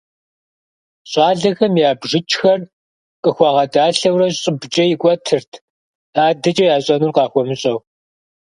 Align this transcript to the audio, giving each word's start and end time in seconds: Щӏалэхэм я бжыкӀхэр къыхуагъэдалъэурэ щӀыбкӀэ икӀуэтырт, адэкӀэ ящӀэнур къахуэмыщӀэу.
Щӏалэхэм 1.09 1.73
я 1.87 1.91
бжыкӀхэр 1.99 2.61
къыхуагъэдалъэурэ 3.21 4.27
щӀыбкӀэ 4.41 4.83
икӀуэтырт, 4.93 5.51
адэкӀэ 6.25 6.65
ящӀэнур 6.75 7.11
къахуэмыщӀэу. 7.15 7.79